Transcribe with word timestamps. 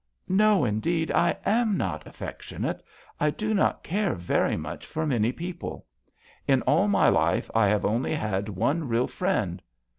''No, 0.27 0.67
indeed, 0.67 1.11
I 1.11 1.37
am 1.45 1.77
not 1.77 2.07
affec 2.07 2.41
tionate; 2.41 2.79
I 3.19 3.29
do 3.29 3.53
not 3.53 3.83
care 3.83 4.15
very 4.15 4.57
much 4.57 4.87
for 4.87 5.05
many 5.05 5.31
people. 5.31 5.85
In 6.47 6.63
all 6.63 6.87
my 6.87 7.07
life 7.07 7.51
I 7.53 7.67
have 7.67 7.85
only 7.85 8.15
had 8.15 8.49
one 8.49 8.87
real 8.87 9.05
friend. 9.05 9.61